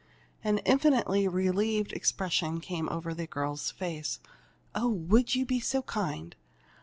An 0.43 0.57
infinitely 0.65 1.27
relieved 1.27 1.93
expression 1.93 2.59
came 2.59 2.89
over 2.89 3.13
the 3.13 3.27
girl's 3.27 3.69
face. 3.69 4.19
"Oh, 4.73 4.89
would 4.89 5.35
you 5.35 5.45
be 5.45 5.59
so 5.59 5.83
kind? 5.83 6.35